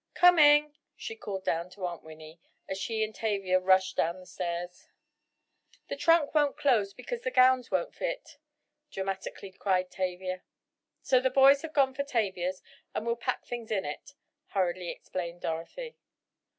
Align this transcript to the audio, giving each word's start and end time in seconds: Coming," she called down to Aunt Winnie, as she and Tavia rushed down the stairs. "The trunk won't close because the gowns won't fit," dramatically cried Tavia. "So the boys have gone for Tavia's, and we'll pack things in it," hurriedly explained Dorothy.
Coming," 0.15 0.73
she 0.95 1.15
called 1.15 1.45
down 1.45 1.69
to 1.69 1.85
Aunt 1.85 2.01
Winnie, 2.03 2.41
as 2.67 2.79
she 2.79 3.03
and 3.03 3.13
Tavia 3.13 3.59
rushed 3.59 3.97
down 3.97 4.19
the 4.19 4.25
stairs. 4.25 4.87
"The 5.89 5.95
trunk 5.95 6.33
won't 6.33 6.57
close 6.57 6.91
because 6.91 7.21
the 7.21 7.29
gowns 7.29 7.69
won't 7.69 7.93
fit," 7.93 8.39
dramatically 8.89 9.51
cried 9.51 9.91
Tavia. 9.91 10.41
"So 11.03 11.19
the 11.19 11.29
boys 11.29 11.61
have 11.61 11.73
gone 11.73 11.93
for 11.93 12.03
Tavia's, 12.03 12.63
and 12.95 13.05
we'll 13.05 13.15
pack 13.15 13.45
things 13.45 13.69
in 13.69 13.85
it," 13.85 14.15
hurriedly 14.53 14.89
explained 14.89 15.41
Dorothy. 15.41 15.95